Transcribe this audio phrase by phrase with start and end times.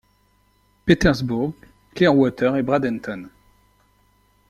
[0.85, 1.53] Petersburg,
[1.93, 3.29] Clearwater et Bradenton.